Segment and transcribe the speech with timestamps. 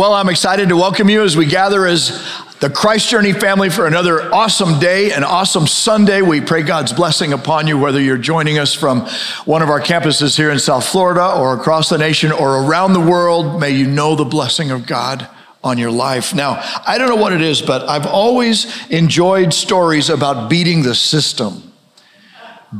[0.00, 2.26] Well, I'm excited to welcome you as we gather as
[2.60, 6.22] the Christ Journey family for another awesome day, an awesome Sunday.
[6.22, 9.02] We pray God's blessing upon you, whether you're joining us from
[9.44, 13.00] one of our campuses here in South Florida or across the nation or around the
[13.00, 13.60] world.
[13.60, 15.28] May you know the blessing of God
[15.62, 16.34] on your life.
[16.34, 20.94] Now, I don't know what it is, but I've always enjoyed stories about beating the
[20.94, 21.74] system.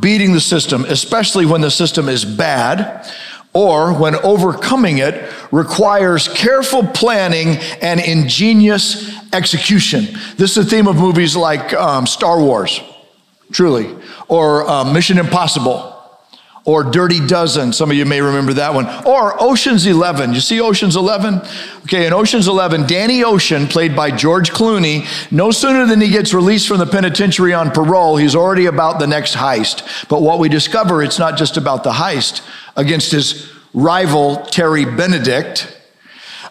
[0.01, 3.13] Beating the system, especially when the system is bad
[3.53, 10.07] or when overcoming it requires careful planning and ingenious execution.
[10.37, 12.81] This is the theme of movies like um, Star Wars,
[13.51, 13.95] truly,
[14.29, 15.90] or um, Mission Impossible,
[16.71, 17.73] or Dirty Dozen.
[17.73, 18.87] Some of you may remember that one.
[19.05, 20.35] Or Ocean's 11.
[20.35, 21.41] You see Ocean's 11?
[21.83, 26.33] Okay, in Ocean's 11, Danny Ocean, played by George Clooney, no sooner than he gets
[26.33, 30.09] released from the penitentiary on parole, he's already about the next heist.
[30.09, 35.77] But what we discover, it's not just about the heist against his rival, Terry Benedict.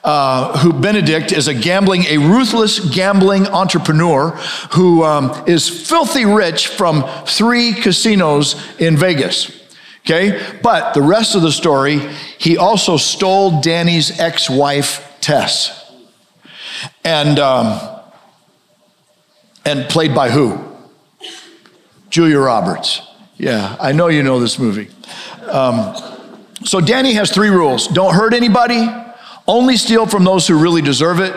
[0.01, 4.29] Uh, who Benedict is a gambling, a ruthless gambling entrepreneur
[4.71, 9.58] who um, is filthy rich from three casinos in Vegas.
[10.05, 11.99] Okay, but the rest of the story,
[12.37, 15.91] he also stole Danny's ex-wife Tess,
[17.03, 17.99] and um,
[19.65, 20.57] and played by who?
[22.09, 23.01] Julia Roberts.
[23.37, 24.89] Yeah, I know you know this movie.
[25.49, 25.95] Um,
[26.63, 28.87] so Danny has three rules don't hurt anybody,
[29.47, 31.35] only steal from those who really deserve it.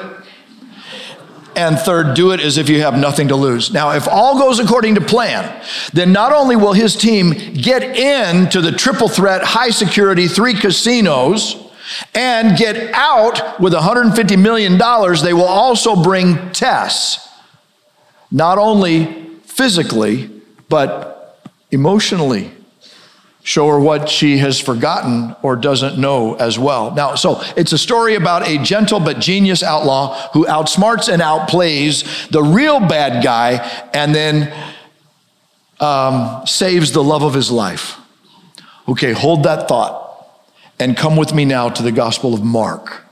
[1.54, 3.72] And third, do it as if you have nothing to lose.
[3.72, 8.60] Now, if all goes according to plan, then not only will his team get into
[8.60, 11.56] the triple threat, high security, three casinos,
[12.14, 14.78] and get out with $150 million,
[15.22, 17.28] they will also bring Tess,
[18.30, 20.30] not only physically,
[20.68, 21.38] but
[21.70, 22.50] emotionally
[23.42, 26.92] show her what she has forgotten or doesn't know as well.
[26.92, 32.28] Now, so it's a story about a gentle but genius outlaw who outsmarts and outplays
[32.30, 33.58] the real bad guy
[33.92, 34.52] and then
[35.80, 37.98] um, saves the love of his life.
[38.88, 40.00] Okay, hold that thought
[40.78, 43.04] and come with me now to the Gospel of Mark.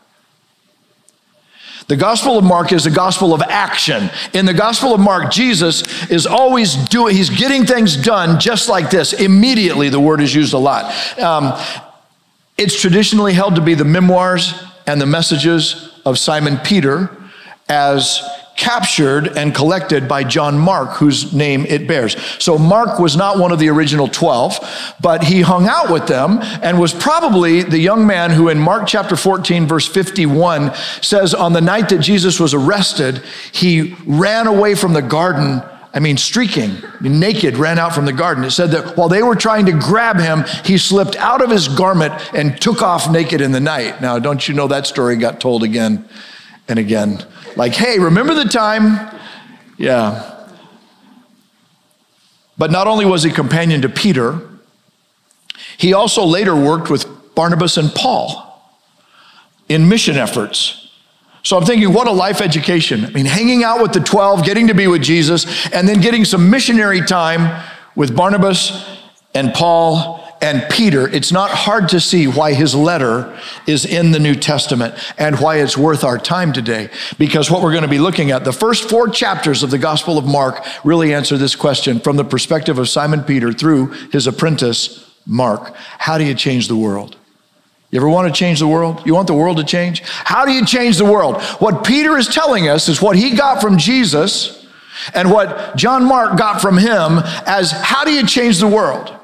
[1.90, 4.10] The Gospel of Mark is a gospel of action.
[4.32, 8.90] In the Gospel of Mark, Jesus is always doing, he's getting things done just like
[8.90, 9.12] this.
[9.12, 10.84] Immediately, the word is used a lot.
[11.18, 11.52] Um,
[12.56, 14.54] it's traditionally held to be the memoirs
[14.86, 17.10] and the messages of Simon Peter
[17.68, 18.22] as
[18.56, 22.14] captured and collected by John Mark, whose name it bears.
[22.42, 26.38] So Mark was not one of the original 12, but he hung out with them
[26.62, 31.52] and was probably the young man who in Mark chapter 14, verse 51 says, On
[31.54, 33.22] the night that Jesus was arrested,
[33.52, 35.62] he ran away from the garden.
[35.92, 38.44] I mean, streaking, naked, ran out from the garden.
[38.44, 41.66] It said that while they were trying to grab him, he slipped out of his
[41.66, 44.00] garment and took off naked in the night.
[44.00, 46.08] Now, don't you know that story got told again
[46.68, 47.24] and again?
[47.56, 49.14] Like, hey, remember the time?
[49.76, 50.46] Yeah.
[52.56, 54.40] But not only was he companion to Peter,
[55.78, 58.46] he also later worked with Barnabas and Paul
[59.68, 60.88] in mission efforts.
[61.42, 63.04] So I'm thinking, what a life education.
[63.06, 66.26] I mean, hanging out with the 12, getting to be with Jesus, and then getting
[66.26, 67.64] some missionary time
[67.96, 68.86] with Barnabas
[69.34, 74.18] and Paul and Peter, it's not hard to see why his letter is in the
[74.18, 76.88] New Testament and why it's worth our time today.
[77.18, 80.16] Because what we're going to be looking at, the first four chapters of the Gospel
[80.16, 85.14] of Mark really answer this question from the perspective of Simon Peter through his apprentice,
[85.26, 85.74] Mark.
[85.98, 87.16] How do you change the world?
[87.90, 89.02] You ever want to change the world?
[89.04, 90.00] You want the world to change?
[90.04, 91.42] How do you change the world?
[91.58, 94.66] What Peter is telling us is what he got from Jesus
[95.12, 99.19] and what John Mark got from him as how do you change the world?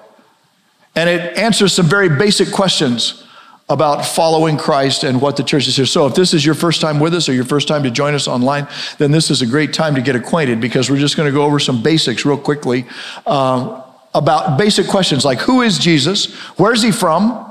[0.96, 3.22] And it answers some very basic questions
[3.68, 5.86] about following Christ and what the church is here.
[5.86, 8.14] So if this is your first time with us or your first time to join
[8.14, 8.68] us online,
[8.98, 11.42] then this is a great time to get acquainted because we're just going to go
[11.42, 12.86] over some basics real quickly
[13.26, 13.82] uh,
[14.14, 16.32] about basic questions like who is Jesus?
[16.58, 17.45] Where's he from?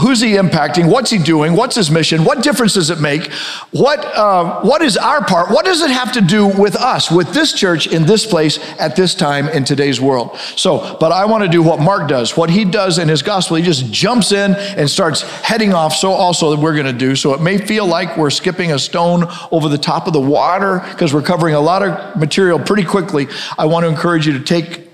[0.00, 0.88] Who's he impacting?
[0.88, 1.54] What's he doing?
[1.54, 2.24] What's his mission?
[2.24, 3.32] What difference does it make?
[3.72, 5.50] What, uh, what is our part?
[5.50, 8.94] What does it have to do with us, with this church in this place at
[8.94, 10.36] this time in today's world?
[10.56, 12.36] So, but I want to do what Mark does.
[12.36, 15.94] What he does in his gospel, he just jumps in and starts heading off.
[15.94, 17.16] So, also, that we're going to do.
[17.16, 20.78] So, it may feel like we're skipping a stone over the top of the water
[20.90, 23.26] because we're covering a lot of material pretty quickly.
[23.58, 24.88] I want to encourage you to take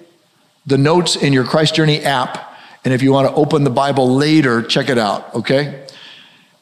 [0.65, 2.54] the notes in your Christ Journey app
[2.85, 5.87] and if you want to open the Bible later, check it out, okay?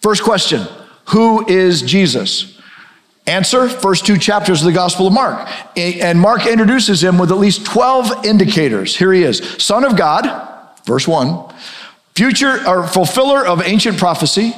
[0.00, 0.66] First question
[1.06, 2.58] Who is Jesus?
[3.26, 5.48] Answer first two chapters of the Gospel of Mark.
[5.76, 8.96] And Mark introduces him with at least 12 indicators.
[8.96, 11.54] Here he is Son of God, verse 1,
[12.16, 14.54] future or fulfiller of ancient prophecy,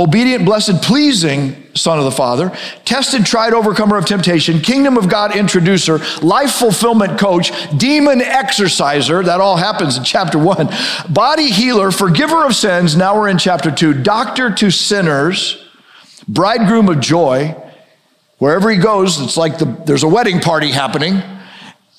[0.00, 5.36] obedient, blessed, pleasing Son of the Father, tested, tried, overcomer of temptation, kingdom of God
[5.36, 9.24] introducer, life fulfillment coach, demon exorciser.
[9.24, 10.68] That all happens in chapter one.
[11.08, 12.96] Body healer, forgiver of sins.
[12.96, 13.94] Now we're in chapter two.
[13.94, 15.64] Doctor to sinners,
[16.26, 17.54] bridegroom of joy.
[18.38, 21.22] Wherever he goes, it's like the, there's a wedding party happening.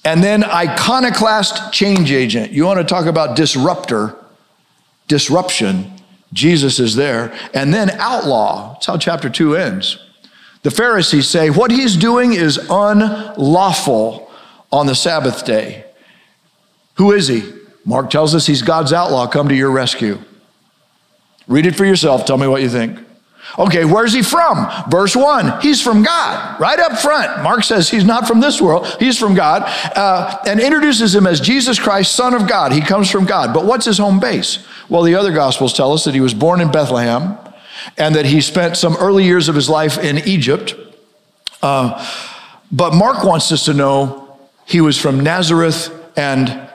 [0.03, 2.51] And then iconoclast change agent.
[2.51, 4.15] You want to talk about disruptor,
[5.07, 5.93] disruption.
[6.33, 7.37] Jesus is there.
[7.53, 8.73] And then outlaw.
[8.73, 9.97] That's how chapter two ends.
[10.63, 14.31] The Pharisees say what he's doing is unlawful
[14.71, 15.85] on the Sabbath day.
[16.95, 17.51] Who is he?
[17.83, 20.19] Mark tells us he's God's outlaw, come to your rescue.
[21.47, 22.25] Read it for yourself.
[22.25, 22.99] Tell me what you think.
[23.57, 24.67] Okay, where's he from?
[24.89, 27.43] Verse 1, he's from God, right up front.
[27.43, 29.63] Mark says he's not from this world, he's from God,
[29.95, 32.71] uh, and introduces him as Jesus Christ, Son of God.
[32.71, 33.53] He comes from God.
[33.53, 34.65] But what's his home base?
[34.89, 37.37] Well, the other Gospels tell us that he was born in Bethlehem
[37.97, 40.75] and that he spent some early years of his life in Egypt.
[41.61, 42.05] Uh,
[42.71, 46.69] but Mark wants us to know he was from Nazareth and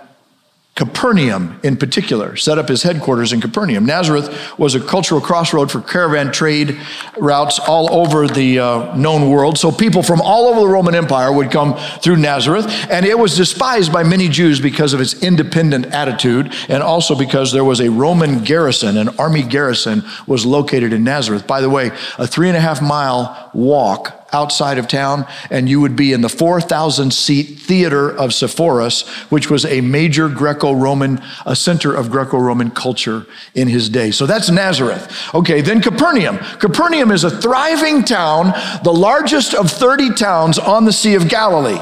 [0.76, 3.87] Capernaum, in particular, set up his headquarters in Capernaum.
[3.87, 6.78] Nazareth was a cultural crossroad for caravan trade
[7.17, 9.56] routes all over the uh, known world.
[9.56, 13.34] So people from all over the Roman Empire would come through Nazareth, and it was
[13.34, 17.90] despised by many Jews because of its independent attitude, and also because there was a
[17.90, 21.46] Roman garrison, an army garrison was located in Nazareth.
[21.46, 25.80] By the way, a three and a half mile walk outside of town, and you
[25.80, 31.22] would be in the 4,000 seat theater of Sepphoris, which was a major Greco Roman,
[31.46, 34.10] a center of Greco Roman culture in his day.
[34.10, 35.34] So that's Nazareth.
[35.34, 36.36] Okay, then Capernaum.
[36.58, 38.52] Capernaum is a thriving town,
[38.84, 41.80] the largest of 30 towns on the Sea of Galilee.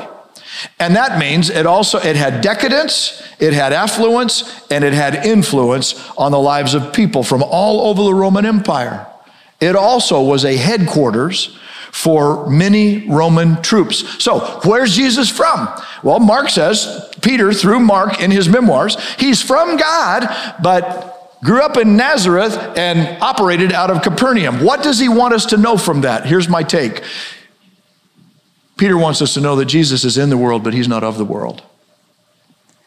[0.78, 5.94] And that means it also it had decadence, it had affluence, and it had influence
[6.16, 9.06] on the lives of people from all over the Roman Empire.
[9.60, 11.58] It also was a headquarters
[11.94, 14.20] for many Roman troops.
[14.20, 15.68] So, where's Jesus from?
[16.02, 20.26] Well, Mark says, Peter, through Mark in his memoirs, he's from God,
[20.60, 24.64] but grew up in Nazareth and operated out of Capernaum.
[24.64, 26.26] What does he want us to know from that?
[26.26, 27.04] Here's my take.
[28.76, 31.16] Peter wants us to know that Jesus is in the world, but he's not of
[31.16, 31.62] the world.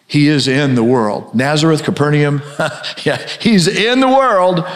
[0.06, 1.33] He is in the world.
[1.33, 2.42] Nazareth, Capernaum,
[3.06, 4.68] yeah, he's in the world,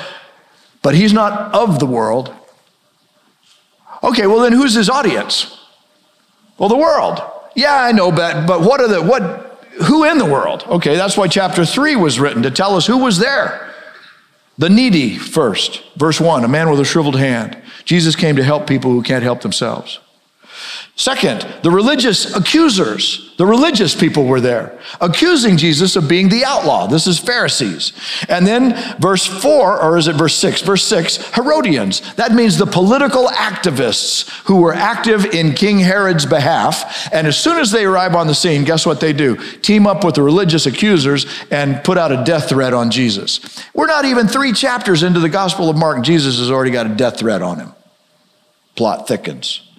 [0.81, 2.34] but he's not of the world.
[4.03, 5.57] Okay, well then who's his audience?
[6.57, 7.21] Well, the world.
[7.56, 9.51] Yeah, I know, but but what are the what
[9.83, 10.63] who in the world?
[10.68, 13.74] Okay, that's why chapter 3 was written to tell us who was there.
[14.57, 15.83] The needy first.
[15.95, 17.57] Verse 1, a man with a shriveled hand.
[17.86, 20.00] Jesus came to help people who can't help themselves.
[20.96, 26.86] Second, the religious accusers, the religious people were there, accusing Jesus of being the outlaw.
[26.86, 27.94] This is Pharisees.
[28.30, 30.62] And then verse 4, or is it verse 6?
[30.62, 32.13] Verse 6, Herodians.
[32.16, 37.12] That means the political activists who were active in King Herod's behalf.
[37.12, 39.38] And as soon as they arrive on the scene, guess what they do?
[39.62, 43.40] Team up with the religious accusers and put out a death threat on Jesus.
[43.74, 46.94] We're not even three chapters into the Gospel of Mark, Jesus has already got a
[46.94, 47.74] death threat on him.
[48.75, 49.70] Plot thickens.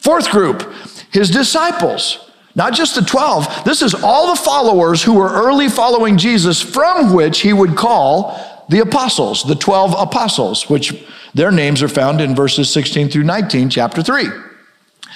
[0.00, 0.72] Fourth group,
[1.10, 2.24] his disciples.
[2.54, 3.64] Not just the 12.
[3.64, 8.64] This is all the followers who were early following Jesus, from which he would call
[8.68, 13.70] the apostles, the 12 apostles, which their names are found in verses 16 through 19,
[13.70, 14.26] chapter 3.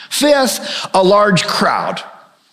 [0.08, 2.00] Fifth, a large crowd,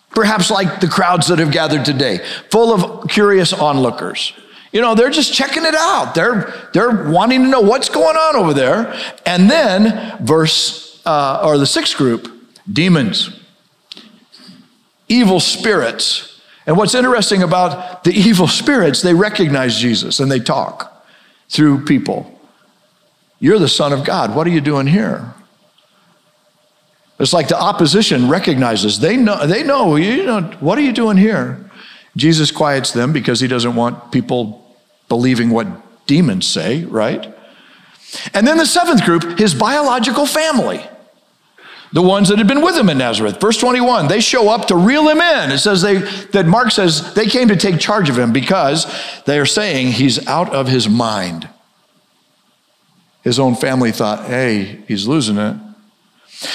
[0.09, 2.17] perhaps like the crowds that have gathered today,
[2.49, 4.33] full of curious onlookers.
[4.71, 6.15] You know, they're just checking it out.
[6.15, 8.97] They're, they're wanting to know what's going on over there.
[9.25, 12.31] And then, verse uh, or the sixth group,
[12.71, 13.31] demons,
[15.07, 16.39] evil spirits.
[16.67, 21.03] And what's interesting about the evil spirits, they recognize Jesus and they talk
[21.49, 22.39] through people.
[23.39, 24.35] You're the Son of God.
[24.35, 25.33] What are you doing here?
[27.19, 28.99] It's like the opposition recognizes.
[28.99, 31.71] They know, they know, you know, what are you doing here?
[32.17, 34.75] Jesus quiets them because he doesn't want people
[35.07, 35.67] believing what
[36.05, 37.33] demons say, right?
[38.35, 40.81] And then the seventh group, his biological family
[41.91, 43.41] the ones that had been with him in Nazareth.
[43.41, 45.51] Verse 21, they show up to reel him in.
[45.51, 45.97] It says they,
[46.31, 48.85] that Mark says they came to take charge of him because
[49.25, 51.49] they are saying he's out of his mind.
[53.23, 55.55] His own family thought, hey, he's losing it.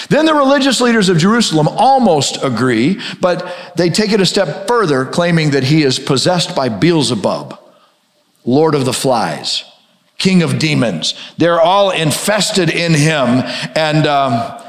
[0.08, 5.04] Then the religious leaders of Jerusalem almost agree, but they take it a step further,
[5.04, 7.58] claiming that he is possessed by Beelzebub,
[8.46, 9.64] Lord of the Flies,
[10.16, 11.14] King of Demons.
[11.36, 13.42] They're all infested in him.
[13.74, 14.63] And, um,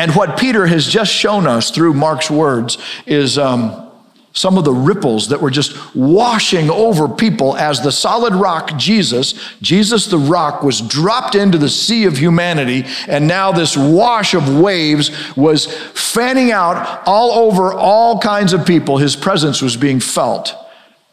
[0.00, 3.92] and what Peter has just shown us through Mark's words is um,
[4.32, 9.34] some of the ripples that were just washing over people as the solid rock Jesus,
[9.60, 14.58] Jesus the rock, was dropped into the sea of humanity, and now this wash of
[14.58, 18.96] waves was fanning out all over all kinds of people.
[18.96, 20.54] His presence was being felt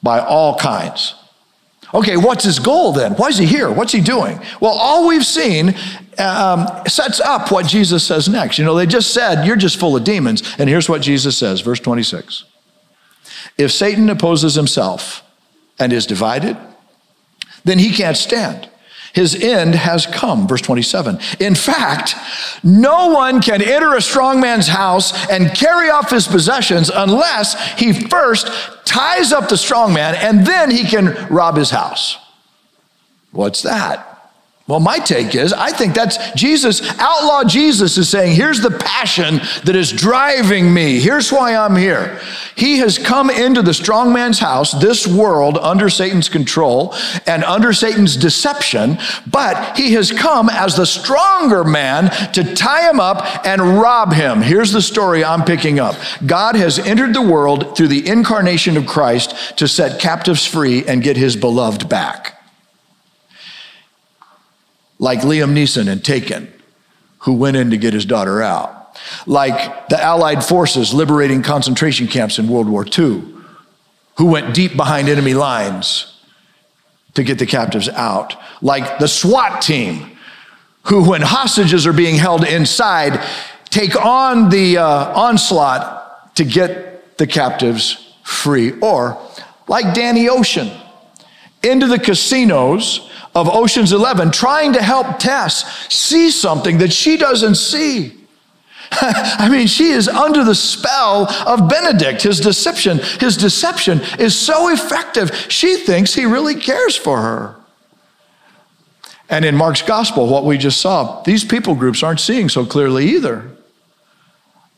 [0.01, 1.13] by all kinds.
[1.94, 3.13] Okay, what's his goal then?
[3.13, 3.72] Why is he here?
[3.72, 4.39] What's he doing?
[4.60, 5.74] Well, all we've seen
[6.17, 8.58] um, sets up what Jesus says next.
[8.58, 10.44] You know, they just said, You're just full of demons.
[10.60, 12.44] And here's what Jesus says, verse 26.
[13.58, 15.24] If Satan opposes himself
[15.79, 16.58] and is divided,
[17.63, 18.70] then he can't stand.
[19.13, 20.48] His end has come.
[20.48, 21.20] Verse 27.
[21.39, 22.15] In fact,
[22.63, 27.94] no one can enter a strong man's house and carry off his possessions unless he
[27.94, 28.48] first
[28.88, 32.17] ties up the strong man and then he can rob his house.
[33.32, 34.17] What's that?
[34.68, 39.40] Well, my take is I think that's Jesus, outlaw Jesus is saying, here's the passion
[39.64, 41.00] that is driving me.
[41.00, 42.20] Here's why I'm here.
[42.56, 46.94] He has come into the strong man's house, this world under Satan's control
[47.26, 53.00] and under Satan's deception, but he has come as the stronger man to tie him
[53.00, 54.42] up and rob him.
[54.42, 55.96] Here's the story I'm picking up
[56.26, 61.02] God has entered the world through the incarnation of Christ to set captives free and
[61.02, 62.37] get his beloved back
[65.00, 66.51] like Liam Neeson in Taken,
[67.20, 72.39] who went in to get his daughter out, like the Allied forces liberating concentration camps
[72.39, 73.24] in World War II,
[74.18, 76.13] who went deep behind enemy lines
[77.13, 80.18] to get the captives out, like the SWAT team,
[80.84, 83.24] who, when hostages are being held inside,
[83.66, 89.18] take on the uh, onslaught to get the captives free, or
[89.68, 90.72] like Danny Ocean,
[91.63, 97.56] into the casinos of Ocean's 11 trying to help Tess see something that she doesn't
[97.56, 98.13] see.
[98.91, 103.00] I mean, she is under the spell of Benedict, his deception.
[103.20, 107.56] His deception is so effective, she thinks he really cares for her.
[109.29, 113.08] And in Mark's gospel, what we just saw, these people groups aren't seeing so clearly
[113.10, 113.51] either.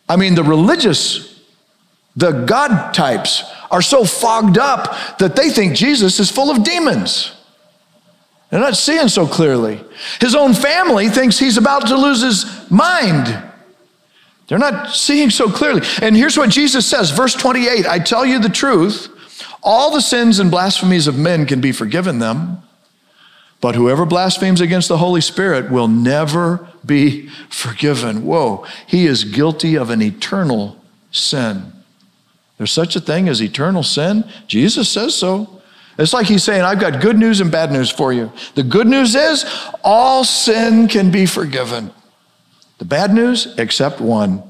[0.09, 1.39] I mean, the religious,
[2.15, 7.38] the God types are so fogged up that they think Jesus is full of demons.
[8.49, 9.83] They're not seeing so clearly.
[10.19, 13.43] His own family thinks he's about to lose his mind.
[14.47, 15.81] They're not seeing so clearly.
[16.01, 19.07] And here's what Jesus says, verse 28 I tell you the truth,
[19.61, 22.63] all the sins and blasphemies of men can be forgiven them,
[23.61, 28.25] but whoever blasphemes against the Holy Spirit will never be forgiven.
[28.25, 31.71] Whoa, he is guilty of an eternal sin.
[32.57, 34.29] There's such a thing as eternal sin.
[34.47, 35.58] Jesus says so.
[35.99, 38.31] It's like he's saying, I've got good news and bad news for you.
[38.55, 39.45] The good news is
[39.83, 41.91] all sin can be forgiven.
[42.77, 44.41] The bad news, except one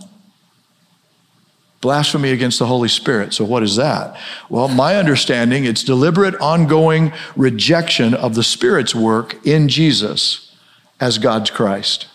[1.81, 3.33] blasphemy against the Holy Spirit.
[3.33, 4.19] So, what is that?
[4.49, 10.55] Well, my understanding, it's deliberate, ongoing rejection of the Spirit's work in Jesus
[10.99, 12.07] as God's Christ.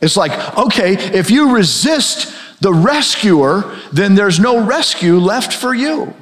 [0.00, 6.12] It's like, okay, if you resist the rescuer, then there's no rescue left for you.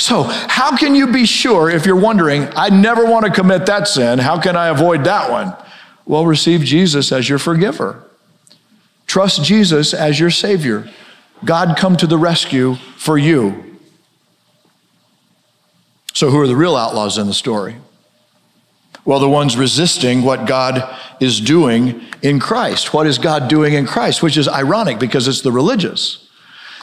[0.00, 3.86] So, how can you be sure if you're wondering, I never want to commit that
[3.86, 4.18] sin?
[4.18, 5.54] How can I avoid that one?
[6.06, 8.02] Well, receive Jesus as your forgiver.
[9.06, 10.88] Trust Jesus as your Savior.
[11.44, 13.78] God come to the rescue for you.
[16.14, 17.76] So, who are the real outlaws in the story?
[19.04, 22.94] Well, the ones resisting what God is doing in Christ.
[22.94, 24.22] What is God doing in Christ?
[24.22, 26.29] Which is ironic because it's the religious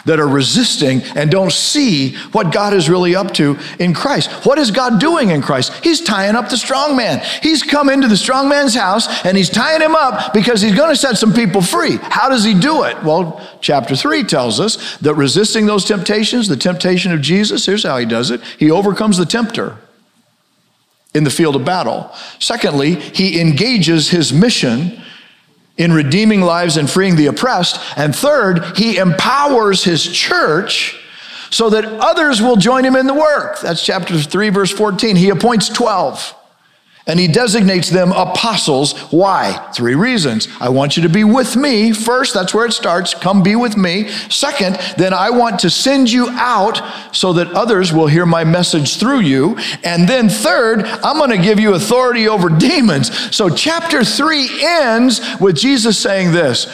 [0.06, 4.32] that are resisting and don't see what God is really up to in Christ.
[4.46, 5.74] What is God doing in Christ?
[5.84, 7.22] He's tying up the strong man.
[7.42, 10.89] He's come into the strong man's house and he's tying him up because he's going
[10.89, 11.98] to set some people free.
[12.01, 13.01] How does he do it?
[13.04, 17.98] Well, chapter 3 tells us that resisting those temptations, the temptation of Jesus, here's how
[17.98, 18.42] he does it.
[18.58, 19.77] He overcomes the tempter
[21.13, 22.12] in the field of battle.
[22.39, 25.01] Secondly, he engages his mission
[25.77, 27.79] in redeeming lives and freeing the oppressed.
[27.96, 31.00] And third, he empowers his church
[31.50, 33.62] so that others will join him in the work.
[33.62, 35.15] That's chapter 3, verse 14.
[35.15, 36.36] He appoints 12
[37.08, 39.00] and he designates them apostles.
[39.12, 39.72] Why?
[39.74, 40.48] Three reasons.
[40.60, 41.94] I want you to be with me.
[41.94, 43.14] First, that's where it starts.
[43.14, 44.10] Come be with me.
[44.30, 46.82] Second, then I want to send you out
[47.16, 49.58] so that others will hear my message through you.
[49.84, 53.36] And then third, I'm going to give you authority over demons.
[53.36, 56.68] So chapter three ends with Jesus saying this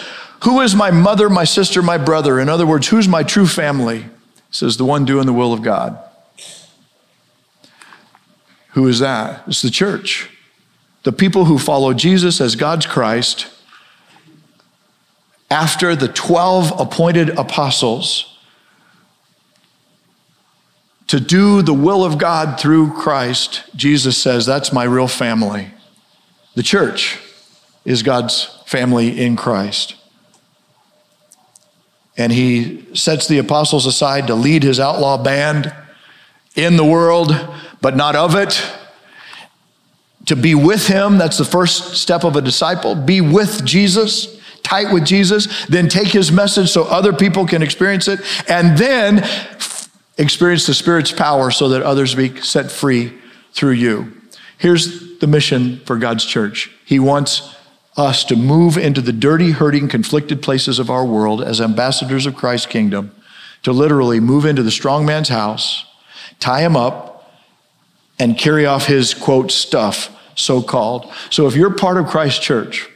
[0.44, 2.40] Who is my mother, my sister, my brother?
[2.40, 4.08] In other words, who's my true family?
[4.50, 6.00] Says, The one doing the will of God.
[8.74, 9.44] Who is that?
[9.48, 10.30] It's the church.
[11.03, 13.48] The people who follow Jesus as God's Christ
[15.50, 18.34] after the 12 appointed apostles
[21.08, 25.72] to do the will of God through Christ, Jesus says, That's my real family.
[26.56, 27.20] The church
[27.86, 29.96] is God's family in Christ.
[32.18, 35.74] And he sets the apostles aside to lead his outlaw band
[36.56, 37.32] in the world,
[37.84, 38.66] but not of it.
[40.28, 42.96] To be with him, that's the first step of a disciple.
[42.96, 48.08] Be with Jesus, tight with Jesus, then take his message so other people can experience
[48.08, 49.28] it, and then
[50.18, 53.13] experience the Spirit's power so that others be set free
[53.52, 54.13] through you.
[54.58, 57.54] Here's the mission for God's church He wants
[57.98, 62.36] us to move into the dirty, hurting, conflicted places of our world as ambassadors of
[62.36, 63.13] Christ's kingdom,
[63.63, 65.86] to literally move into the strong man's house,
[66.40, 67.12] tie him up,
[68.20, 71.12] and carry off his quote stuff, so called.
[71.29, 72.89] So if you're part of Christ's church,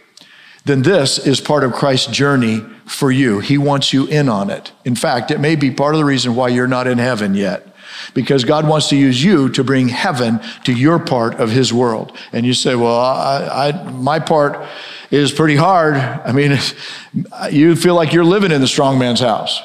[0.65, 3.39] then this is part of Christ's journey for you.
[3.39, 4.71] He wants you in on it.
[4.85, 7.73] In fact, it may be part of the reason why you're not in heaven yet.
[8.13, 12.15] Because God wants to use you to bring heaven to your part of His world.
[12.31, 14.67] And you say, Well, I, I, my part
[15.09, 15.95] is pretty hard.
[15.95, 16.57] I mean,
[17.51, 19.61] you feel like you're living in the strong man's house,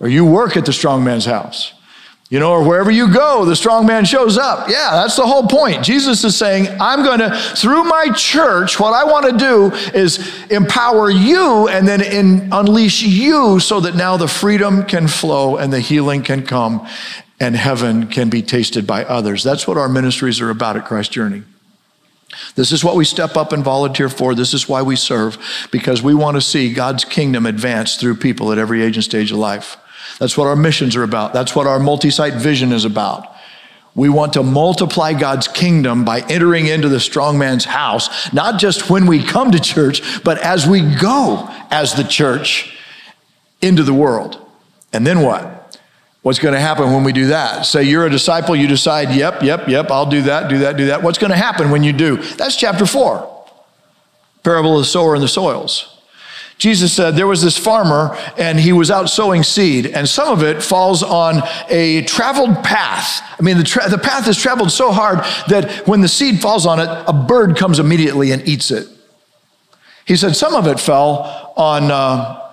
[0.00, 1.72] or you work at the strong man's house.
[2.28, 4.68] You know, or wherever you go, the strong man shows up.
[4.68, 5.84] Yeah, that's the whole point.
[5.84, 10.44] Jesus is saying, I'm going to, through my church, what I want to do is
[10.50, 15.72] empower you and then in, unleash you so that now the freedom can flow and
[15.72, 16.88] the healing can come
[17.38, 19.44] and heaven can be tasted by others.
[19.44, 21.44] That's what our ministries are about at Christ Journey.
[22.56, 24.34] This is what we step up and volunteer for.
[24.34, 25.38] This is why we serve,
[25.70, 29.30] because we want to see God's kingdom advance through people at every age and stage
[29.30, 29.76] of life.
[30.18, 31.32] That's what our missions are about.
[31.32, 33.32] That's what our multi site vision is about.
[33.94, 38.90] We want to multiply God's kingdom by entering into the strong man's house, not just
[38.90, 42.76] when we come to church, but as we go as the church
[43.62, 44.38] into the world.
[44.92, 45.78] And then what?
[46.20, 47.64] What's going to happen when we do that?
[47.64, 50.86] Say you're a disciple, you decide, yep, yep, yep, I'll do that, do that, do
[50.86, 51.02] that.
[51.02, 52.16] What's going to happen when you do?
[52.16, 53.32] That's chapter four.
[54.42, 55.95] Parable of the sower and the soils.
[56.58, 60.42] Jesus said there was this farmer and he was out sowing seed, and some of
[60.42, 63.22] it falls on a traveled path.
[63.38, 66.64] I mean, the, tra- the path is traveled so hard that when the seed falls
[66.64, 68.88] on it, a bird comes immediately and eats it.
[70.06, 72.50] He said some of it fell on, uh,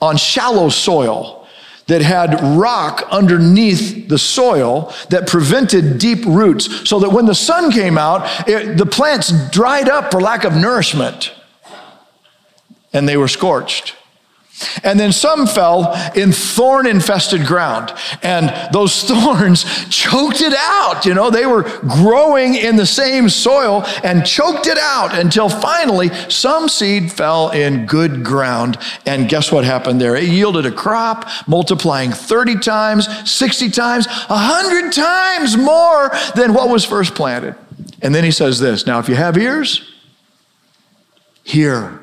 [0.00, 1.46] on shallow soil
[1.88, 7.70] that had rock underneath the soil that prevented deep roots, so that when the sun
[7.70, 11.34] came out, it, the plants dried up for lack of nourishment
[12.92, 13.94] and they were scorched.
[14.84, 21.04] And then some fell in thorn infested ground, and those thorns choked it out.
[21.06, 26.10] You know, they were growing in the same soil and choked it out until finally
[26.28, 28.78] some seed fell in good ground.
[29.06, 30.16] And guess what happened there?
[30.16, 36.84] It yielded a crop multiplying 30 times, 60 times, 100 times more than what was
[36.84, 37.54] first planted.
[38.02, 39.88] And then he says this Now, if you have ears,
[41.42, 42.02] hear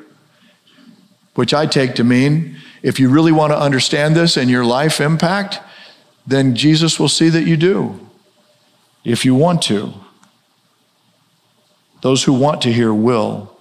[1.34, 5.00] which I take to mean if you really want to understand this and your life
[5.00, 5.60] impact,
[6.26, 8.08] then Jesus will see that you do.
[9.04, 9.92] If you want to.
[12.02, 13.54] Those who want to hear will.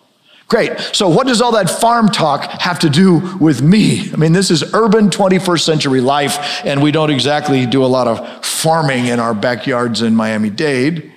[0.48, 0.80] Great.
[0.80, 4.12] So, what does all that farm talk have to do with me?
[4.12, 8.08] I mean, this is urban 21st century life, and we don't exactly do a lot
[8.08, 11.12] of farming in our backyards in Miami Dade.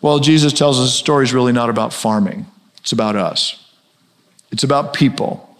[0.00, 2.46] Well, Jesus tells us the story is really not about farming,
[2.78, 3.65] it's about us.
[4.50, 5.56] It's about people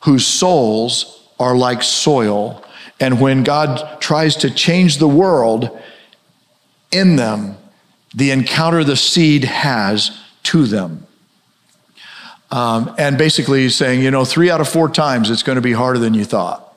[0.00, 2.64] whose souls are like soil.
[3.00, 5.78] And when God tries to change the world
[6.90, 7.56] in them,
[8.14, 11.06] the encounter the seed has to them.
[12.50, 15.72] Um, and basically, saying, you know, three out of four times it's going to be
[15.72, 16.72] harder than you thought.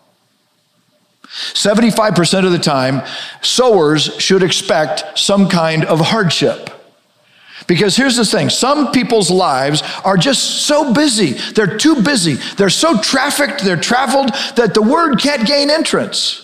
[1.26, 3.02] 75% of the time,
[3.42, 6.70] sowers should expect some kind of hardship.
[7.68, 11.34] Because here's the thing some people's lives are just so busy.
[11.54, 12.34] They're too busy.
[12.58, 16.42] They're so trafficked, they're traveled that the word can't gain entrance.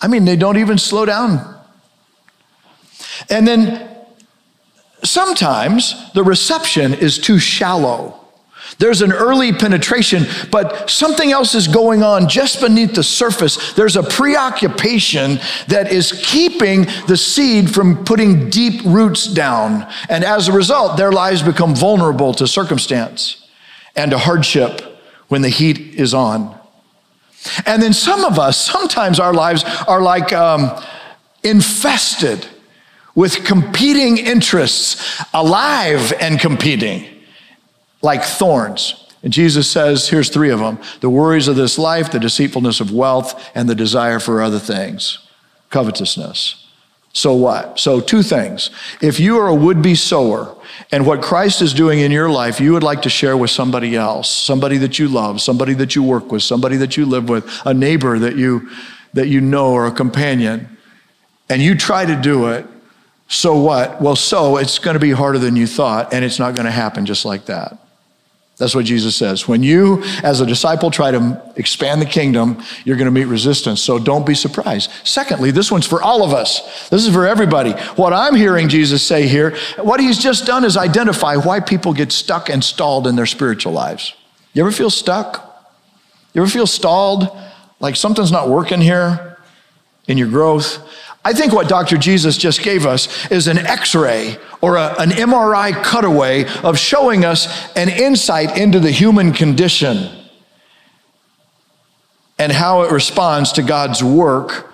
[0.00, 1.54] I mean, they don't even slow down.
[3.30, 3.88] And then
[5.02, 8.25] sometimes the reception is too shallow.
[8.78, 13.72] There's an early penetration, but something else is going on just beneath the surface.
[13.72, 19.86] There's a preoccupation that is keeping the seed from putting deep roots down.
[20.08, 23.48] And as a result, their lives become vulnerable to circumstance
[23.94, 24.82] and to hardship
[25.28, 26.58] when the heat is on.
[27.64, 30.82] And then some of us, sometimes our lives are like um,
[31.42, 32.46] infested
[33.14, 37.15] with competing interests, alive and competing
[38.06, 39.04] like thorns.
[39.22, 42.92] And Jesus says, here's three of them the worries of this life, the deceitfulness of
[42.92, 45.18] wealth, and the desire for other things,
[45.70, 46.62] covetousness.
[47.12, 47.80] So what?
[47.80, 48.70] So, two things.
[49.00, 50.54] If you are a would be sower
[50.92, 53.96] and what Christ is doing in your life, you would like to share with somebody
[53.96, 57.44] else, somebody that you love, somebody that you work with, somebody that you live with,
[57.64, 58.68] a neighbor that you,
[59.14, 60.76] that you know or a companion,
[61.48, 62.66] and you try to do it,
[63.28, 64.00] so what?
[64.00, 66.70] Well, so it's going to be harder than you thought, and it's not going to
[66.70, 67.78] happen just like that.
[68.58, 69.46] That's what Jesus says.
[69.46, 73.82] When you, as a disciple, try to expand the kingdom, you're going to meet resistance.
[73.82, 74.90] So don't be surprised.
[75.04, 76.88] Secondly, this one's for all of us.
[76.88, 77.72] This is for everybody.
[77.96, 82.12] What I'm hearing Jesus say here, what he's just done is identify why people get
[82.12, 84.14] stuck and stalled in their spiritual lives.
[84.54, 85.68] You ever feel stuck?
[86.32, 87.28] You ever feel stalled?
[87.78, 89.36] Like something's not working here
[90.08, 90.78] in your growth?
[91.26, 91.96] I think what Dr.
[91.96, 97.24] Jesus just gave us is an x ray or a, an MRI cutaway of showing
[97.24, 100.08] us an insight into the human condition
[102.38, 104.72] and how it responds to God's work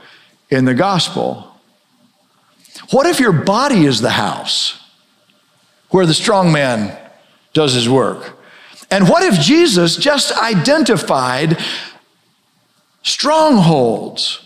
[0.50, 1.56] in the gospel.
[2.90, 4.78] What if your body is the house
[5.88, 6.94] where the strong man
[7.54, 8.38] does his work?
[8.90, 11.58] And what if Jesus just identified
[13.02, 14.41] strongholds?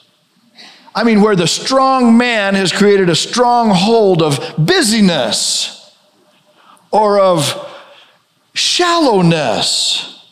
[0.96, 5.94] I mean, where the strong man has created a stronghold of busyness
[6.90, 7.70] or of
[8.54, 10.24] shallowness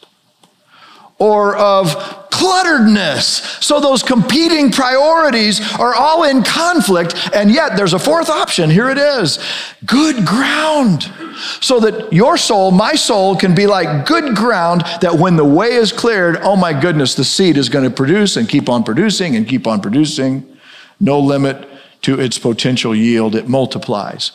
[1.19, 1.89] or of
[2.31, 3.63] clutteredness.
[3.63, 8.71] So those competing priorities are all in conflict, and yet there's a fourth option.
[8.71, 9.39] Here it is
[9.85, 11.13] good ground.
[11.61, 15.73] So that your soul, my soul, can be like good ground that when the way
[15.73, 19.37] is cleared, oh my goodness, the seed is going to produce and keep on producing
[19.37, 20.54] and keep on producing
[21.01, 21.69] no limit
[22.03, 23.35] to its potential yield.
[23.35, 24.33] It multiplies.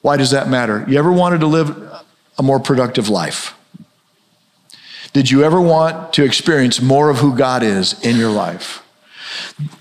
[0.00, 0.84] Why does that matter?
[0.88, 1.70] You ever wanted to live
[2.38, 3.54] a more productive life?
[5.12, 8.82] Did you ever want to experience more of who God is in your life?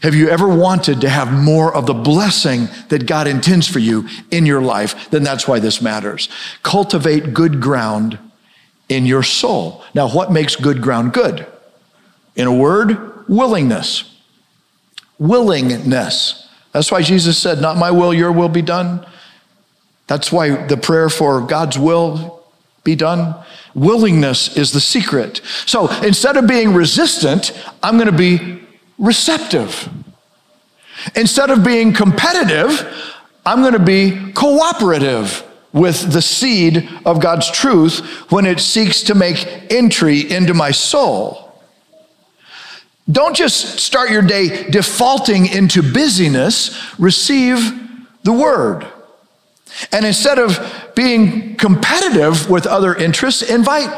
[0.02, 4.08] Have you ever wanted to have more of the blessing that God intends for you
[4.32, 5.10] in your life?
[5.10, 6.30] Then that's why this matters.
[6.62, 8.20] Cultivate good ground
[8.90, 9.84] in your soul.
[9.94, 11.48] Now, what makes good ground good?
[12.36, 14.13] In a word, willingness
[15.20, 16.48] willingness.
[16.72, 19.06] That's why Jesus said, Not my will, your will be done.
[20.08, 22.44] That's why the prayer for God's will
[22.84, 23.36] be done.
[23.74, 25.42] Willingness is the secret.
[25.66, 28.62] So instead of being resistant, I'm going to be
[29.00, 29.90] receptive.
[31.16, 32.88] Instead of being competitive,
[33.46, 38.00] I'm going to be cooperative with the seed of God's truth
[38.32, 41.43] when it seeks to make entry into my soul.
[43.12, 47.60] Don't just start your day defaulting into busyness, receive
[48.24, 48.88] the word.
[49.92, 53.90] And instead of being competitive with other interests, invite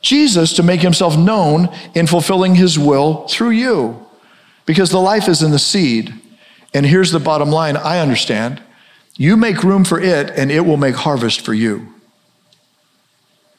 [0.00, 4.06] Jesus to make himself known in fulfilling his will through you.
[4.64, 6.14] Because the life is in the seed.
[6.72, 8.62] And here's the bottom line I understand.
[9.16, 11.92] You make room for it, and it will make harvest for you.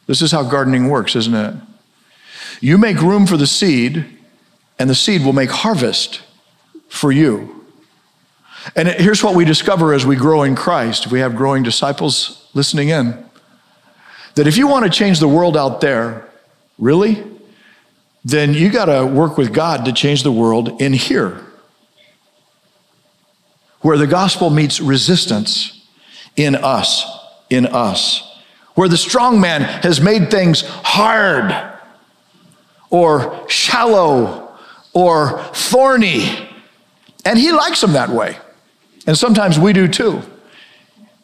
[0.07, 1.53] This is how gardening works, isn't it?
[2.61, 4.18] You make room for the seed,
[4.79, 6.21] and the seed will make harvest
[6.87, 7.65] for you.
[8.75, 11.05] And here's what we discover as we grow in Christ.
[11.05, 13.25] If we have growing disciples listening in.
[14.35, 16.27] That if you want to change the world out there,
[16.77, 17.23] really,
[18.23, 21.45] then you got to work with God to change the world in here.
[23.81, 25.87] Where the gospel meets resistance
[26.35, 27.05] in us,
[27.49, 28.25] in us.
[28.75, 31.77] Where the strong man has made things hard
[32.89, 34.48] or shallow
[34.93, 36.47] or thorny.
[37.25, 38.37] And he likes them that way.
[39.05, 40.21] And sometimes we do too.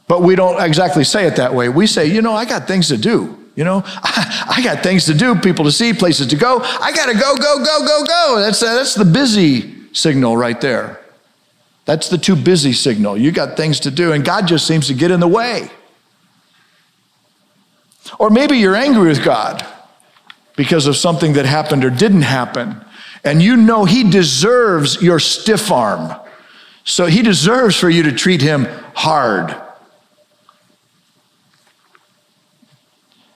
[0.07, 1.69] But we don't exactly say it that way.
[1.69, 3.41] We say, you know, I got things to do.
[3.55, 6.59] You know, I, got things to do, people to see, places to go.
[6.61, 8.39] I got to go, go, go, go, go.
[8.39, 10.99] That's, that's the busy signal right there.
[11.85, 13.17] That's the too busy signal.
[13.17, 15.69] You got things to do, and God just seems to get in the way.
[18.19, 19.65] Or maybe you're angry with God
[20.55, 22.83] because of something that happened or didn't happen
[23.25, 26.15] and you know he deserves your stiff arm.
[26.83, 29.59] So he deserves for you to treat him hard.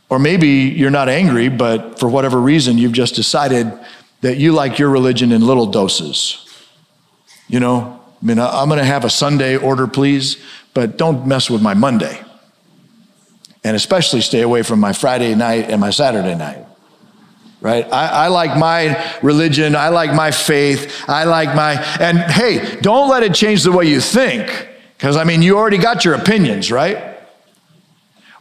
[0.07, 3.71] Or maybe you're not angry, but for whatever reason, you've just decided
[4.21, 6.45] that you like your religion in little doses.
[7.47, 10.37] You know, I mean, I'm going to have a Sunday order, please,
[10.75, 12.21] but don't mess with my Monday.
[13.63, 16.68] And especially stay away from my Friday night and my Saturday night
[17.61, 17.85] right?
[17.91, 19.75] I, I, like my religion.
[19.75, 21.03] I like my faith.
[21.07, 24.67] I like my, and hey, don't let it change the way you think.
[24.97, 27.17] Because, I mean, you already got your opinions, right?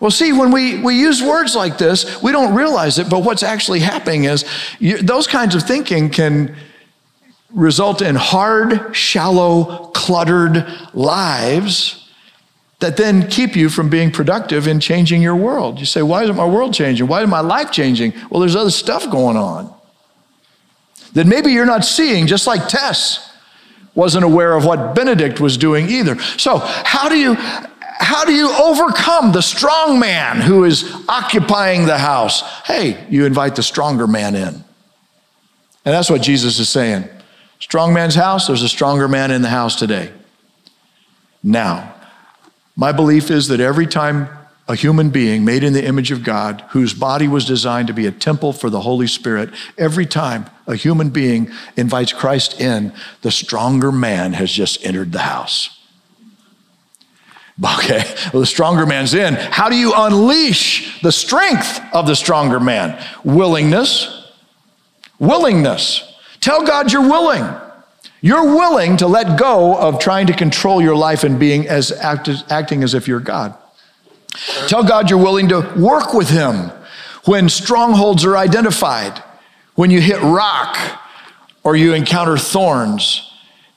[0.00, 3.42] Well, see, when we, we use words like this, we don't realize it, but what's
[3.42, 4.44] actually happening is
[4.78, 6.54] you, those kinds of thinking can
[7.50, 12.07] result in hard, shallow, cluttered lives
[12.80, 15.80] that then keep you from being productive in changing your world.
[15.80, 17.06] You say, Why isn't my world changing?
[17.06, 18.12] Why is my life changing?
[18.30, 19.72] Well, there's other stuff going on
[21.14, 23.32] that maybe you're not seeing, just like Tess
[23.94, 26.18] wasn't aware of what Benedict was doing either.
[26.36, 27.36] So, how do you
[28.00, 32.42] how do you overcome the strong man who is occupying the house?
[32.64, 34.54] Hey, you invite the stronger man in.
[35.84, 37.08] And that's what Jesus is saying.
[37.58, 40.12] Strong man's house, there's a stronger man in the house today.
[41.42, 41.94] Now,
[42.78, 44.28] my belief is that every time
[44.68, 48.06] a human being made in the image of God, whose body was designed to be
[48.06, 53.32] a temple for the Holy Spirit, every time a human being invites Christ in, the
[53.32, 55.74] stronger man has just entered the house.
[57.80, 59.34] Okay, well, the stronger man's in.
[59.34, 63.04] How do you unleash the strength of the stronger man?
[63.24, 64.30] Willingness.
[65.18, 66.20] Willingness.
[66.40, 67.42] Tell God you're willing.
[68.20, 72.28] You're willing to let go of trying to control your life and being as act,
[72.50, 73.56] acting as if you're God.
[74.66, 76.70] Tell God you're willing to work with Him
[77.24, 79.22] when strongholds are identified,
[79.74, 80.76] when you hit rock
[81.62, 83.27] or you encounter thorns.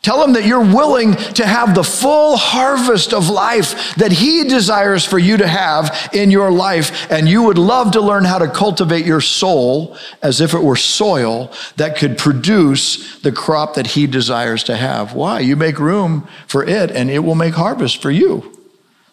[0.02, 5.06] Tell him that you're willing to have the full harvest of life that he desires
[5.06, 7.12] for you to have in your life.
[7.12, 10.76] And you would love to learn how to cultivate your soul as if it were
[10.76, 15.14] soil that could produce the crop that he desires to have.
[15.14, 15.40] Why?
[15.40, 18.58] You make room for it and it will make harvest for you.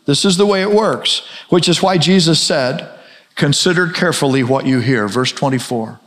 [0.06, 1.20] This is the way it works,
[1.50, 2.90] which is why Jesus said,
[3.34, 5.06] Consider carefully what you hear.
[5.06, 6.00] Verse 24.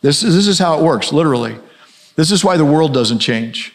[0.00, 1.56] This is, this is how it works, literally.
[2.16, 3.72] This is why the world doesn't change.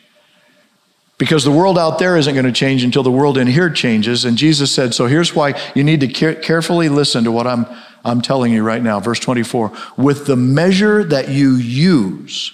[1.18, 4.24] Because the world out there isn't going to change until the world in here changes.
[4.24, 7.66] And Jesus said, So here's why you need to care- carefully listen to what I'm,
[8.06, 9.00] I'm telling you right now.
[9.00, 12.54] Verse 24 With the measure that you use,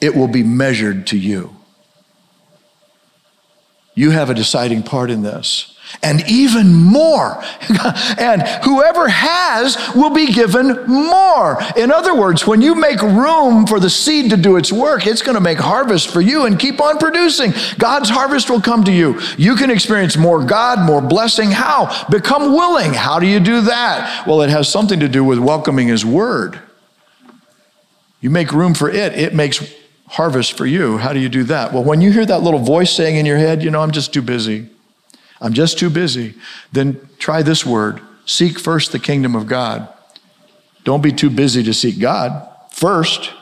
[0.00, 1.54] it will be measured to you.
[3.94, 7.42] You have a deciding part in this and even more.
[8.18, 11.58] and whoever has will be given more.
[11.76, 15.22] In other words, when you make room for the seed to do its work, it's
[15.22, 17.52] going to make harvest for you and keep on producing.
[17.78, 19.20] God's harvest will come to you.
[19.36, 21.50] You can experience more God, more blessing.
[21.50, 22.06] How?
[22.08, 22.94] Become willing.
[22.94, 24.26] How do you do that?
[24.26, 26.58] Well, it has something to do with welcoming His Word.
[28.20, 29.62] You make room for it, it makes
[30.08, 30.98] harvest for you.
[30.98, 31.72] How do you do that?
[31.72, 34.12] Well, when you hear that little voice saying in your head, you know, I'm just
[34.12, 34.68] too busy.
[35.40, 36.34] I'm just too busy.
[36.72, 39.88] Then try this word seek first the kingdom of God.
[40.84, 43.32] Don't be too busy to seek God first.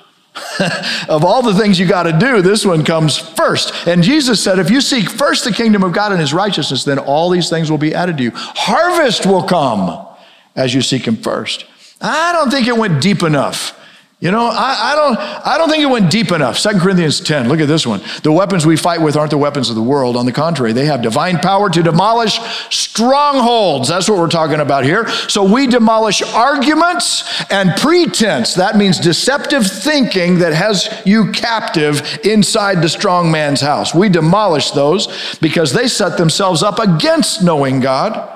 [1.09, 3.73] of all the things you got to do, this one comes first.
[3.87, 6.99] And Jesus said, if you seek first the kingdom of God and his righteousness, then
[6.99, 8.31] all these things will be added to you.
[8.35, 10.07] Harvest will come
[10.55, 11.65] as you seek him first.
[12.01, 13.79] I don't think it went deep enough.
[14.19, 16.59] You know, I, I, don't, I don't think it went deep enough.
[16.59, 18.01] 2 Corinthians 10, look at this one.
[18.23, 20.17] The weapons we fight with aren't the weapons of the world.
[20.17, 22.39] On the contrary, they have divine power to demolish
[22.71, 23.89] strongholds.
[23.91, 25.07] That's what we're talking about here.
[25.29, 28.55] So we demolish arguments and pretense.
[28.55, 33.95] That means deceptive thinking that has you captive inside the strong man's house.
[33.95, 38.33] We demolish those because they set themselves up against knowing God.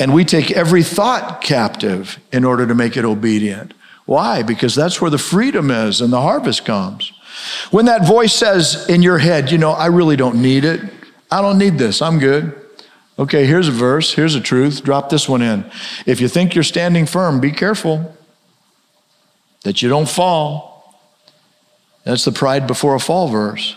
[0.00, 3.74] And we take every thought captive in order to make it obedient.
[4.06, 4.42] Why?
[4.42, 7.12] Because that's where the freedom is and the harvest comes.
[7.70, 10.80] When that voice says in your head, you know, I really don't need it.
[11.30, 12.02] I don't need this.
[12.02, 12.58] I'm good.
[13.18, 14.12] Okay, here's a verse.
[14.14, 14.82] Here's a truth.
[14.82, 15.70] Drop this one in.
[16.06, 18.16] If you think you're standing firm, be careful
[19.64, 21.00] that you don't fall.
[22.04, 23.76] That's the pride before a fall verse.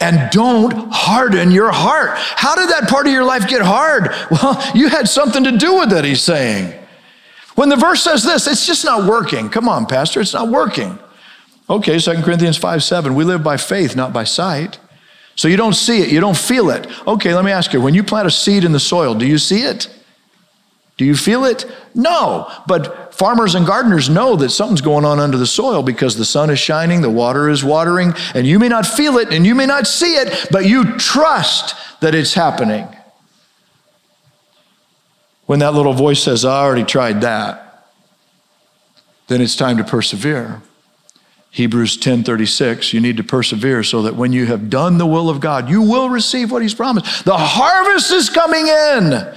[0.00, 2.12] And don't harden your heart.
[2.16, 4.14] How did that part of your life get hard?
[4.30, 6.74] Well, you had something to do with it, he's saying.
[7.54, 9.48] When the verse says this, it's just not working.
[9.48, 10.98] Come on, Pastor, it's not working.
[11.70, 14.78] Okay, 2 Corinthians 5 7, we live by faith, not by sight.
[15.36, 16.86] So you don't see it, you don't feel it.
[17.06, 19.38] Okay, let me ask you when you plant a seed in the soil, do you
[19.38, 19.88] see it?
[20.96, 21.66] Do you feel it?
[21.94, 22.50] No.
[22.68, 26.50] But farmers and gardeners know that something's going on under the soil because the sun
[26.50, 29.66] is shining, the water is watering, and you may not feel it and you may
[29.66, 32.86] not see it, but you trust that it's happening.
[35.46, 37.90] When that little voice says, I already tried that,
[39.26, 40.62] then it's time to persevere.
[41.50, 45.38] Hebrews 10:36 you need to persevere so that when you have done the will of
[45.38, 47.24] God you will receive what he's promised.
[47.24, 49.32] The harvest is coming in.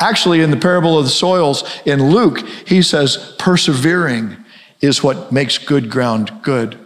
[0.00, 4.38] Actually in the parable of the soils in Luke he says persevering
[4.80, 6.78] is what makes good ground good.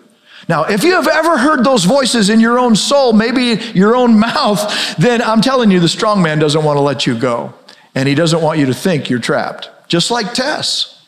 [0.49, 4.19] Now, if you have ever heard those voices in your own soul, maybe your own
[4.29, 7.55] mouth, then I'm telling you, the strong man doesn't want to let you go.
[7.95, 9.71] And he doesn't want you to think you're trapped.
[9.89, 11.05] Just like Tess,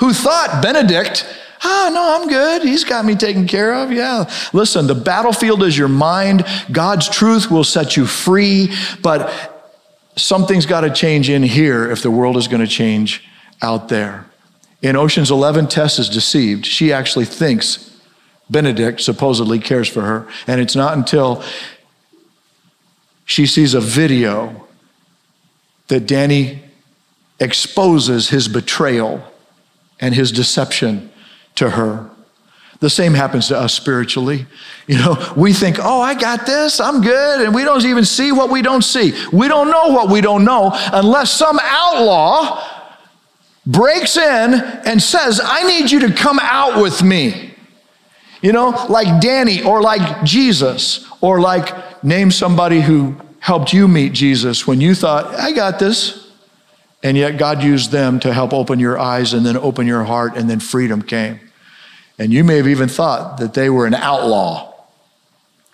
[0.00, 1.24] who thought Benedict,
[1.62, 2.62] ah, no, I'm good.
[2.62, 3.92] He's got me taken care of.
[3.92, 4.28] Yeah.
[4.52, 6.44] Listen, the battlefield is your mind.
[6.70, 9.52] God's truth will set you free, but
[10.16, 13.24] something's got to change in here if the world is going to change
[13.60, 14.26] out there.
[14.82, 16.66] In Ocean's 11, Tess is deceived.
[16.66, 17.96] She actually thinks
[18.50, 20.28] Benedict supposedly cares for her.
[20.48, 21.44] And it's not until
[23.24, 24.61] she sees a video
[25.92, 26.58] that Danny
[27.38, 29.22] exposes his betrayal
[30.00, 31.10] and his deception
[31.54, 32.08] to her.
[32.80, 34.46] The same happens to us spiritually.
[34.86, 38.32] You know, we think, oh, I got this, I'm good, and we don't even see
[38.32, 39.12] what we don't see.
[39.34, 42.66] We don't know what we don't know unless some outlaw
[43.66, 47.52] breaks in and says, I need you to come out with me.
[48.40, 54.12] You know, like Danny or like Jesus or like name somebody who helped you meet
[54.12, 56.30] Jesus when you thought, I got this.
[57.02, 60.36] And yet God used them to help open your eyes and then open your heart,
[60.36, 61.40] and then freedom came.
[62.16, 64.72] And you may have even thought that they were an outlaw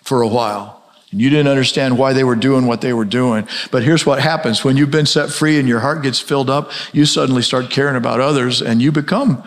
[0.01, 0.81] for a while.
[1.11, 3.47] And you didn't understand why they were doing what they were doing.
[3.69, 6.71] But here's what happens when you've been set free and your heart gets filled up,
[6.91, 9.43] you suddenly start caring about others and you become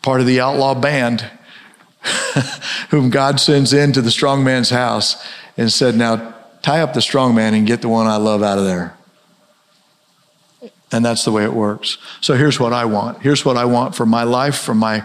[0.00, 1.30] part of the outlaw band
[2.88, 5.22] whom God sends into the strong man's house
[5.58, 8.58] and said, Now tie up the strong man and get the one I love out
[8.58, 8.96] of there.
[10.90, 11.98] And that's the way it works.
[12.20, 13.20] So here's what I want.
[13.22, 15.04] Here's what I want for my life, for my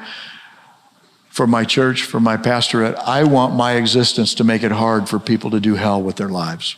[1.29, 2.95] for my church, for my pastorate.
[2.95, 6.29] I want my existence to make it hard for people to do hell with their
[6.29, 6.75] lives.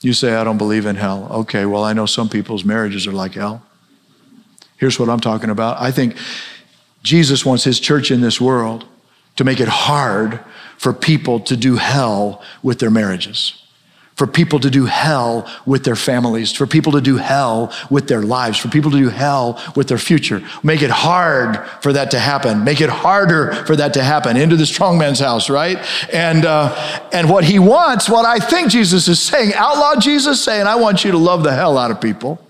[0.00, 1.28] You say, I don't believe in hell.
[1.30, 3.62] Okay, well, I know some people's marriages are like hell.
[4.78, 5.80] Here's what I'm talking about.
[5.80, 6.16] I think
[7.04, 8.84] Jesus wants his church in this world
[9.36, 10.40] to make it hard
[10.78, 13.62] for people to do hell with their marriages,
[14.14, 18.22] for people to do hell with their families, for people to do hell with their
[18.22, 20.42] lives, for people to do hell with their future.
[20.62, 22.64] Make it hard for that to happen.
[22.64, 25.78] Make it harder for that to happen into the strong man's house, right?
[26.12, 26.74] And uh,
[27.12, 31.04] and what he wants, what I think Jesus is saying, outlaw Jesus saying, I want
[31.04, 32.40] you to love the hell out of people.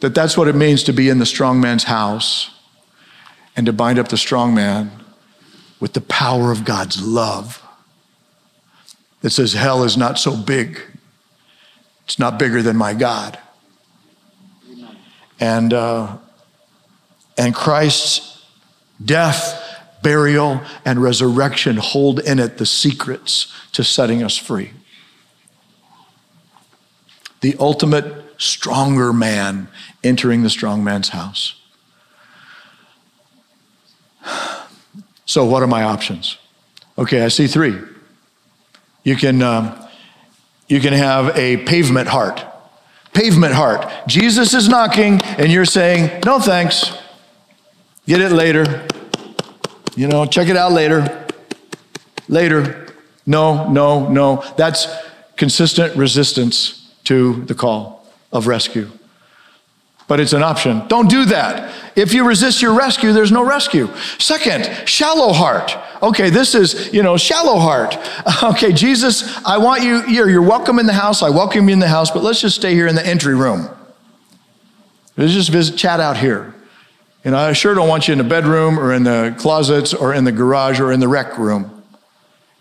[0.00, 2.55] that that's what it means to be in the strong man's house
[3.56, 4.90] and to bind up the strong man
[5.80, 7.62] with the power of God's love
[9.22, 10.78] that says hell is not so big.
[12.04, 13.38] It's not bigger than my God.
[15.40, 16.18] And, uh,
[17.36, 18.44] and Christ's
[19.04, 19.62] death,
[20.02, 24.70] burial, and resurrection hold in it the secrets to setting us free.
[27.40, 29.68] The ultimate stronger man
[30.02, 31.60] entering the strong man's house.
[35.26, 36.38] So, what are my options?
[36.96, 37.78] Okay, I see three.
[39.02, 39.76] You can, um,
[40.68, 42.44] you can have a pavement heart.
[43.12, 43.86] Pavement heart.
[44.06, 46.96] Jesus is knocking, and you're saying, No thanks.
[48.06, 48.86] Get it later.
[49.96, 51.26] You know, check it out later.
[52.28, 52.86] Later.
[53.26, 54.44] No, no, no.
[54.56, 54.86] That's
[55.36, 58.90] consistent resistance to the call of rescue
[60.08, 60.86] but it's an option.
[60.88, 61.72] Don't do that.
[61.96, 63.88] If you resist your rescue, there's no rescue.
[64.18, 65.76] Second, shallow heart.
[66.02, 67.96] Okay, this is, you know, shallow heart.
[68.42, 71.22] Okay, Jesus, I want you, you're, you're welcome in the house.
[71.22, 73.68] I welcome you in the house, but let's just stay here in the entry room.
[75.16, 76.54] Let's just visit, chat out here.
[77.24, 80.12] You know, I sure don't want you in the bedroom or in the closets or
[80.14, 81.82] in the garage or in the rec room.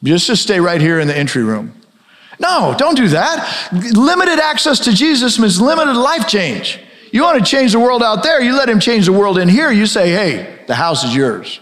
[0.04, 1.80] Just to stay right here in the entry room.
[2.40, 3.70] No, don't do that.
[3.72, 6.80] Limited access to Jesus means limited life change.
[7.16, 9.48] You want to change the world out there, you let him change the world in
[9.48, 9.72] here.
[9.72, 11.62] You say, hey, the house is yours.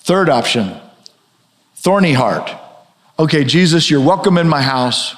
[0.00, 0.78] Third option,
[1.76, 2.54] thorny heart.
[3.18, 5.16] Okay, Jesus, you're welcome in my house,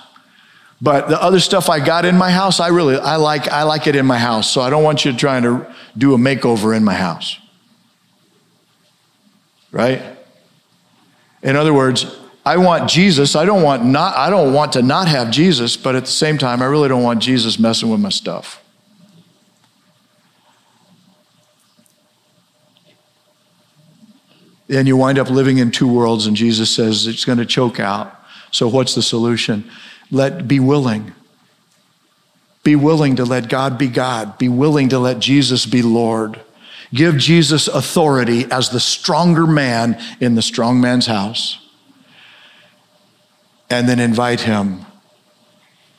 [0.81, 3.88] but the other stuff I got in my house, I really I like I like
[3.88, 4.49] it in my house.
[4.49, 5.66] So I don't want you trying to
[5.99, 7.37] do a makeover in my house.
[9.72, 10.01] Right?
[11.42, 12.07] In other words,
[12.47, 13.35] I want Jesus.
[13.35, 16.39] I don't want not I don't want to not have Jesus, but at the same
[16.39, 18.63] time I really don't want Jesus messing with my stuff.
[24.69, 27.81] And you wind up living in two worlds and Jesus says it's going to choke
[27.81, 28.17] out.
[28.53, 29.69] So what's the solution?
[30.13, 31.13] Let be willing.
[32.63, 34.38] Be willing to let God be God.
[34.38, 36.40] Be willing to let Jesus be Lord.
[36.94, 41.59] Give Jesus authority as the stronger man in the strong man's house
[43.71, 44.87] and then invite Him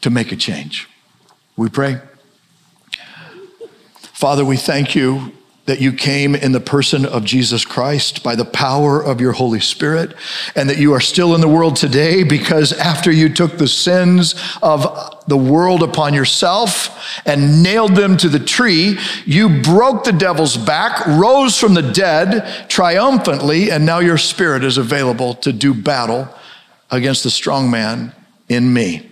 [0.02, 0.88] to make a change.
[1.56, 2.00] We pray.
[3.96, 5.32] Father, we thank you
[5.68, 9.60] that you came in the person of Jesus Christ by the power of your Holy
[9.60, 10.16] Spirit,
[10.56, 14.34] and that you are still in the world today because after you took the sins
[14.64, 20.56] of the world upon yourself and nailed them to the tree, you broke the devil's
[20.56, 26.30] back, rose from the dead triumphantly, and now your spirit is available to do battle
[26.90, 28.14] against the strong man
[28.50, 29.12] in me,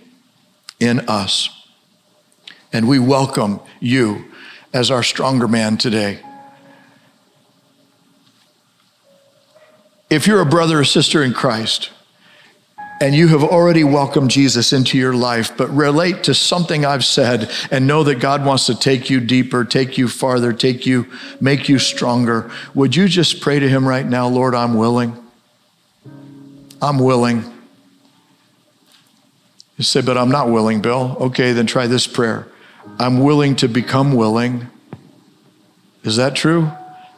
[0.80, 1.50] in us.
[2.72, 4.24] And we welcome you
[4.72, 6.20] as our stronger man today.
[10.08, 11.90] If you're a brother or sister in Christ,
[13.00, 17.50] and you have already welcomed Jesus into your life, but relate to something I've said
[17.70, 21.06] and know that God wants to take you deeper, take you farther, take you,
[21.40, 25.14] make you stronger, would you just pray to Him right now, Lord, I'm willing?
[26.80, 27.55] I'm willing.
[29.76, 31.16] You say, but I'm not willing, Bill.
[31.20, 32.48] Okay, then try this prayer.
[32.98, 34.68] I'm willing to become willing.
[36.02, 36.70] Is that true?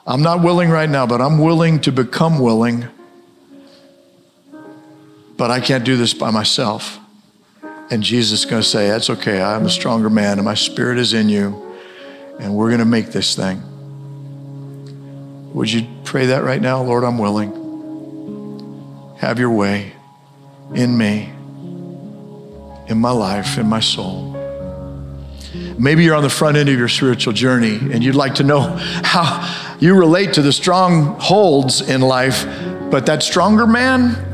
[0.06, 2.86] I'm not willing right now, but I'm willing to become willing.
[5.36, 6.98] But I can't do this by myself.
[7.90, 9.40] And Jesus is going to say, That's okay.
[9.40, 11.76] I'm a stronger man, and my spirit is in you,
[12.40, 13.62] and we're going to make this thing.
[15.54, 16.82] Would you pray that right now?
[16.82, 17.52] Lord, I'm willing.
[19.18, 19.92] Have your way
[20.74, 21.32] in me,
[22.88, 24.34] in my life, in my soul.
[25.78, 28.60] Maybe you're on the front end of your spiritual journey and you'd like to know
[28.60, 32.44] how you relate to the strongholds in life,
[32.90, 34.24] but that stronger man,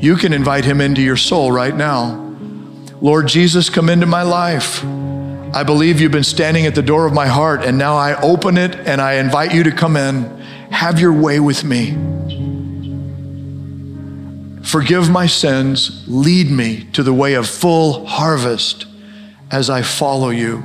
[0.00, 2.22] you can invite him into your soul right now.
[3.00, 4.84] Lord Jesus, come into my life.
[4.84, 8.58] I believe you've been standing at the door of my heart, and now I open
[8.58, 10.24] it and I invite you to come in.
[10.70, 11.96] Have your way with me.
[14.66, 16.04] Forgive my sins.
[16.08, 18.86] Lead me to the way of full harvest
[19.50, 20.64] as I follow you.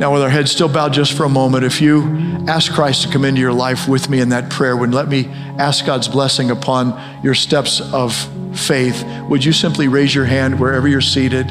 [0.00, 2.02] Now, with our heads still bowed just for a moment, if you
[2.48, 5.26] ask Christ to come into your life with me in that prayer, would let me
[5.28, 8.12] ask God's blessing upon your steps of
[8.58, 11.48] faith, would you simply raise your hand wherever you're seated?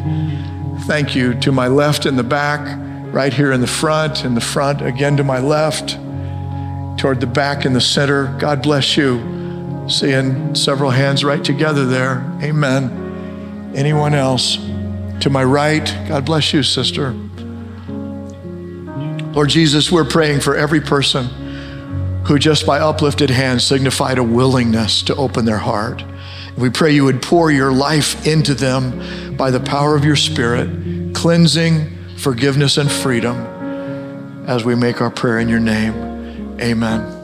[0.82, 1.40] Thank you.
[1.40, 2.78] To my left in the back,
[3.14, 5.92] right here in the front, in the front, again to my left,
[7.00, 8.36] toward the back in the center.
[8.40, 9.41] God bless you.
[9.92, 12.20] Seeing several hands right together there.
[12.42, 13.74] Amen.
[13.76, 14.56] Anyone else?
[15.20, 17.12] To my right, God bless you, sister.
[19.34, 21.26] Lord Jesus, we're praying for every person
[22.26, 26.04] who just by uplifted hands signified a willingness to open their heart.
[26.58, 31.14] We pray you would pour your life into them by the power of your Spirit,
[31.14, 33.38] cleansing, forgiveness, and freedom
[34.48, 36.60] as we make our prayer in your name.
[36.62, 37.21] Amen.